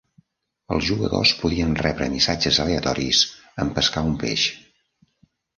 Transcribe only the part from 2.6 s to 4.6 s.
aleatoris en pescar un peix.